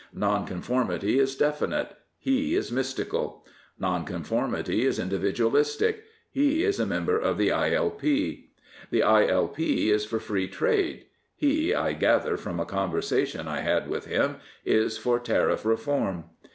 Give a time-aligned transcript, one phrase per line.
[0.15, 3.45] Nonconformity is definite; he is mystical.
[3.77, 5.97] Nonconformity is indi vidualistic;
[6.31, 8.49] he is a member of the I.L.P.
[8.89, 9.91] The I.L.P.
[9.91, 14.97] is for Free Trade; he, I gather from a conversation I had with him, is
[14.97, 16.23] for Tariff Reform.